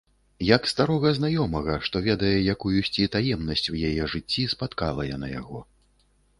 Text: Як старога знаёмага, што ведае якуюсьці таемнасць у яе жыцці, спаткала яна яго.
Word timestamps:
Як 0.55 0.61
старога 0.69 1.11
знаёмага, 1.17 1.75
што 1.89 2.01
ведае 2.07 2.33
якуюсьці 2.55 3.07
таемнасць 3.19 3.67
у 3.77 3.79
яе 3.93 4.11
жыцці, 4.17 4.49
спаткала 4.57 5.01
яна 5.15 5.27
яго. 5.41 5.59